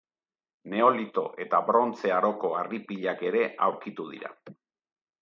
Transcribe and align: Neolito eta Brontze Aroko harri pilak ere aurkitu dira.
Neolito 0.73 1.25
eta 1.45 1.59
Brontze 1.69 2.15
Aroko 2.17 2.53
harri 2.63 2.83
pilak 2.91 3.25
ere 3.31 3.47
aurkitu 3.71 4.11
dira. 4.17 4.37